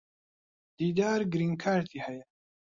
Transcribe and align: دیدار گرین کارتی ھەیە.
دیدار 0.77 1.19
گرین 1.31 1.53
کارتی 1.63 1.99
ھەیە. 2.05 2.23